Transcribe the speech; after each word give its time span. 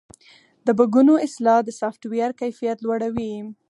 د 0.65 0.67
بګونو 0.77 1.13
اصلاح 1.27 1.59
د 1.65 1.69
سافټویر 1.79 2.29
کیفیت 2.41 2.77
لوړوي. 2.81 3.33